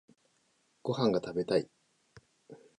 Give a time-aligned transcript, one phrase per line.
[0.81, 1.69] ご飯が食べたい。